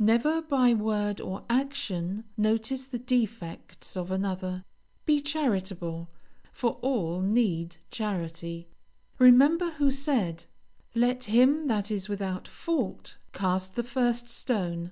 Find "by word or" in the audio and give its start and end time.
0.42-1.44